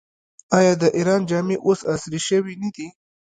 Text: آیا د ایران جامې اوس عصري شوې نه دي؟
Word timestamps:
آیا 0.57 0.73
د 0.81 0.83
ایران 0.97 1.21
جامې 1.29 1.57
اوس 1.65 1.79
عصري 1.93 2.19
شوې 2.27 2.53
نه 2.63 2.69
دي؟ 2.75 2.87